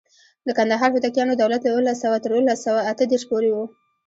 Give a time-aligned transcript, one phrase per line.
[0.47, 3.57] د کندهار هوتکیانو دولت له اوولس سوه تر اوولس سوه اته دیرش پورې و.